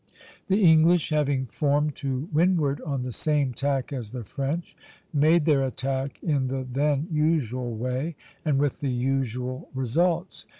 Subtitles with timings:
[0.47, 4.75] The English, having formed to windward on the same tack as the French,
[5.13, 10.47] made their attack in the then usual way, and with the usual results.